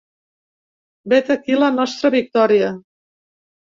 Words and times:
Vet 1.13 1.29
aquí 1.35 1.59
la 1.65 1.71
nostra 1.75 2.13
victòria. 2.19 2.75